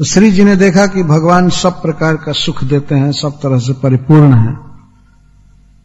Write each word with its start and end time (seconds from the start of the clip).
तो 0.00 0.04
श्री 0.04 0.30
जी 0.30 0.44
ने 0.44 0.56
देखा 0.56 0.86
कि 0.86 1.02
भगवान 1.02 1.48
सब 1.48 1.82
प्रकार 1.82 2.16
का 2.16 2.32
सुख 2.32 2.64
देते 2.64 2.94
हैं, 2.94 3.12
सब 3.12 3.40
तरह 3.42 3.58
से 3.58 3.72
परिपूर्ण 3.72 4.34
हैं। 4.34 4.60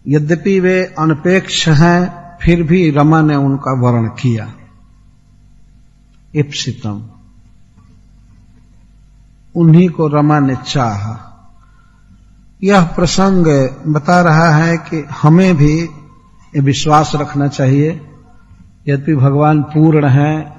यद्यपि 0.08 0.60
वे 0.60 0.96
अनपेक्ष 1.00 1.70
हैं, 1.70 2.14
फिर 2.42 2.64
भी 2.64 2.92
रमा 2.92 3.22
ने 3.22 3.36
उनका 3.36 3.72
वर्ण 3.72 4.08
किया। 4.08 4.54
इप्सितम। 6.36 7.04
उन्हीं 9.56 9.90
को 9.90 10.08
रमा 10.08 10.40
ने 10.40 10.56
चाहा। 10.56 11.48
यह 12.64 12.84
प्रसंग 12.84 13.70
बता 13.88 14.22
रहा 14.22 14.50
है 14.50 14.78
कि 14.78 15.06
हमें 15.22 15.58
भी 15.58 15.90
विश्वास 16.60 17.12
रखना 17.16 17.48
चाहिए, 17.48 17.90
यद्यपि 18.88 19.16
भगवान 19.16 19.64
पूर्ण 19.64 20.08
है 20.08 20.55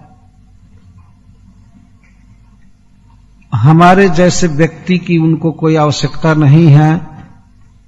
हमारे 3.57 4.09
जैसे 4.09 4.47
व्यक्ति 4.47 4.99
की 4.99 5.19
उनको 5.19 5.53
कोई 5.53 5.77
आवश्यकता 5.77 6.35
नहीं 6.35 6.67
है, 6.67 7.07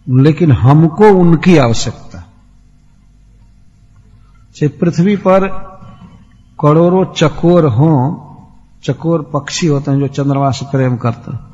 लेकिन 0.08 0.52
हमको 0.52 1.04
उनकी 1.04 1.56
आवश्यकता। 1.56 2.24
पृथ्वी 4.62 5.16
पर 5.16 5.48
करोड़ों 6.60 7.04
चकोर 7.16 7.66
हो, 7.66 8.24
चकोर 8.84 9.30
पक्षी 9.34 9.66
होते 9.66 9.90
हैं 9.90 9.98
जो 9.98 10.08
चंद्रमा 10.08 10.50
से 10.50 10.66
प्रेम 10.66 10.96
करते 10.96 11.32
हैं 11.32 11.48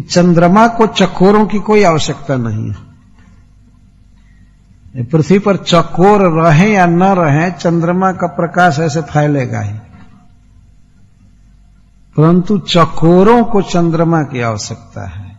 चंद्रमा 0.00 0.68
को 0.68 0.86
चकोरों 0.86 1.46
की 1.46 1.58
कोई 1.58 1.82
आवश्यकता 1.82 2.36
नहीं 2.36 2.70
है। 2.70 2.88
पृथ्वी 5.04 5.38
पर 5.38 5.56
चकोर 5.56 6.42
रहे 6.42 6.72
या 6.72 6.86
न 6.86 7.02
रहे, 7.02 7.50
चंद्रमा 7.50 8.12
का 8.12 8.26
प्रकाश 8.26 8.78
ऐसे 8.78 9.00
फैलेगा 9.00 9.60
ही। 9.60 9.78
परंतु 12.18 12.58
चकोरों 12.58 13.44
को 13.44 13.62
चंद्रमा 13.62 14.22
की 14.22 14.40
आवश्यकता 14.40 15.08
है। 15.08 15.38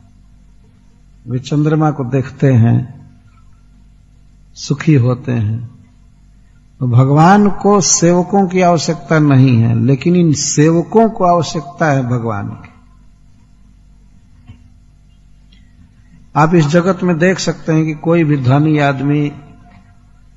वे 1.27 1.39
चंद्रमा 1.39 1.91
को 1.91 2.03
देखते 2.03 2.53
हैं, 2.53 3.09
सुखी 4.53 4.95
होते 4.95 5.31
हैं। 5.31 5.69
तो 6.79 6.87
भगवान 6.87 7.49
को 7.49 7.81
सेवकों 7.81 8.47
की 8.47 8.61
आवश्यकता 8.61 9.19
नहीं 9.19 9.57
है, 9.57 9.79
लेकिन 9.79 10.15
इन 10.15 10.33
सेवकों 10.33 11.09
को 11.09 11.23
आवश्यकता 11.23 11.91
है 11.91 12.07
भगवान 12.07 12.49
की। 12.49 12.69
आप 16.35 16.55
इस 16.55 16.65
जगत 16.65 17.03
में 17.03 17.17
देख 17.17 17.39
सकते 17.39 17.73
हैं 17.73 17.85
कि 17.85 17.93
कोई 17.93 18.23
भी 18.23 18.37
धनी 18.37 18.79
आदमी, 18.79 19.31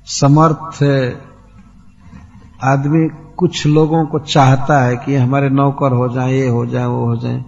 समर्थ 0.05 0.83
आदमी 2.63 3.22
कुछ 3.37 3.67
लोगों 3.67 4.05
को 4.05 4.19
चाहता 4.19 4.83
है 4.83 4.97
कि 4.97 5.15
हमारे 5.15 5.49
नौकर 5.49 5.91
हो 5.91 6.09
जाए, 6.09 6.33
ये 6.33 6.47
हो 6.47 6.65
जाए, 6.65 6.85
वो 6.85 7.05
हो 7.05 7.15
जाए। 7.15 7.45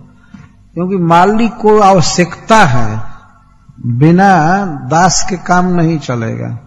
क्योंकि 0.74 0.96
मालिक 0.96 1.54
को 1.54 1.80
आवश्यकता 1.80 2.66
है, 2.66 3.04
बिना 3.86 4.66
दास 4.66 5.26
के 5.30 5.38
काम 5.38 5.66
नहीं 5.66 6.00
चलेगा। 6.00 6.60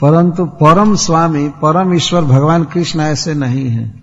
परंतु 0.00 0.44
परम 0.44 0.94
स्वामी, 0.94 1.48
परम 1.48 1.94
ईश्वर 1.94 2.22
भगवान 2.22 2.64
कृष्ण 2.64 3.00
ऐसे 3.00 3.34
नहीं 3.34 3.68
है। 3.68 4.02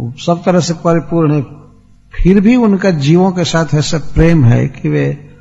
सब 0.00 0.42
तरह 0.44 0.60
से 0.60 0.74
परिपूर्ण 0.74 1.34
है। 1.34 1.42
फिर 2.12 2.40
भी 2.40 2.56
उनका 2.56 2.90
जीवों 2.90 3.32
के 3.32 3.44
साथ 3.44 3.74
ऐसा 3.74 3.98
प्रेम 3.98 4.44
है 4.44 4.68
कि 4.68 4.88
वे 4.88 5.35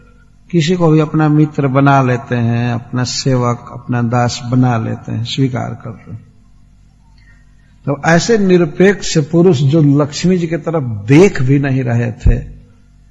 किसी 0.51 0.75
को 0.75 0.87
भी 0.87 0.99
अपना 0.99 1.29
मित्र 1.29 1.67
बना 1.67 2.01
लेते 2.01 2.35
हैं, 2.35 2.73
अपना 2.73 3.03
सेवक, 3.03 3.69
अपना 3.73 4.01
दास 4.01 4.41
बना 4.51 4.77
लेते 4.77 5.11
हैं, 5.11 5.23
स्वीकार 5.23 5.81
करते 5.83 6.11
हैं। 6.11 6.25
तो 7.85 8.01
ऐसे 8.05 8.37
निरपेक्ष 8.37 9.17
पुरुष 9.17 9.57
जो 9.57 9.81
लक्ष्मी 9.81 10.37
जी 10.37 10.47
की 10.47 10.57
तरफ़ 10.57 11.07
देख 11.07 11.41
भी 11.41 11.59
नहीं 11.59 11.83
रहे 11.83 12.11
थे, 12.11 12.35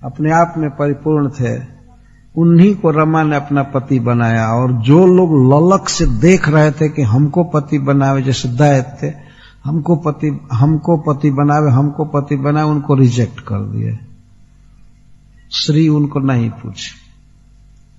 अपने 0.03 0.33
आप 0.33 0.55
में 0.59 0.71
परिपूर्ण 0.71 1.31
थे, 1.31 1.75
उन्हीं 2.37 2.75
को 2.75 2.91
रमा 2.91 3.23
ने 3.23 3.37
अपना 3.37 3.63
पति 3.63 4.01
बनाया 4.01 4.49
और 4.49 4.73
जो 4.73 5.07
लोग 5.07 5.31
ललक 5.33 5.89
से 5.89 6.07
देख 6.07 6.49
रहे 6.49 6.71
थे 6.71 6.89
कि 6.89 7.03
हमको 7.03 7.45
पति 7.45 7.79
बनावे, 7.79 8.23
जैसे 8.23 8.49
दैत्य 8.49 9.15
हमको 9.65 9.97
पति 9.97 10.41
हमको 10.53 10.97
पति 10.97 11.31
बनावे, 11.31 11.71
हमको 11.71 12.05
पति 12.05 12.37
बनावे 12.37 12.71
उनको 12.71 12.95
रिजेक्ट 12.95 13.41
कर 13.41 13.59
दिए। 13.59 13.99
श्री 15.53 15.89
उनको 15.89 16.21
नहीं 16.21 16.51
पूछे। 16.51 17.04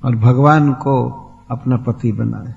और 0.06 0.16
भगवान 0.16 0.74
को 0.74 0.96
अपना 1.52 1.78
पति 1.78 2.12
बनाए। 2.12 2.54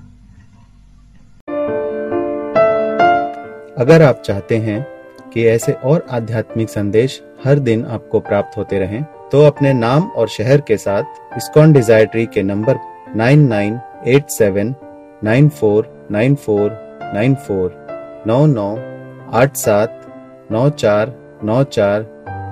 अगर 3.77 4.01
आप 4.01 4.21
चाहते 4.25 4.57
हैं 4.57 4.85
कि 5.33 5.45
ऐसे 5.45 5.71
और 5.71 6.05
आध्यात्मिक 6.11 6.69
संदेश 6.69 7.21
हर 7.45 7.59
दिन 7.59 7.85
आपको 7.85 8.19
प्राप्त 8.19 8.57
होते 8.57 8.79
रहें, 8.79 9.03
तो 9.03 9.41
अपने 9.41 9.73
नाम 9.73 10.03
और 10.03 10.27
शहर 10.27 10.61
के 10.61 10.77
साथ 10.77 11.03
इस्कॉन 11.37 11.73
डिजायट्री 11.73 12.25
के 12.25 12.43
number 12.43 12.79
nine 13.15 13.47
nine 13.47 13.79
eight 14.07 14.29
seven 14.29 14.75
nine 15.23 15.49
four 15.49 16.07
nine 16.11 16.35
four 16.35 16.71
nine 17.13 17.35
four 17.35 17.85
नौ 18.27 18.45
नौ 18.45 18.71
आठ 19.33 19.55
सात 19.55 20.01
नौ 20.51 20.69
चार 20.69 21.13
नौ 21.43 21.63
चार 21.63 22.05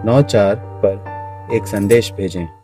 नौ 0.05 0.21
चार 0.21 0.55
पर 0.85 1.55
एक 1.55 1.67
संदेश 1.67 2.11
भेजें। 2.11 2.56